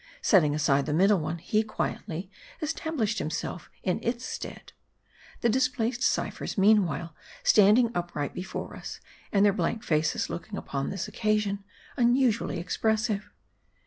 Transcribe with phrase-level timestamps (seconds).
[0.23, 4.73] Setting aside the middle one, he quietly established himself in its stead.
[5.41, 8.99] The displaced ciphers, meanwhile, standing upright before us,
[9.31, 11.63] and their blank faces looking upon this occasion
[11.97, 13.29] unusually expressive.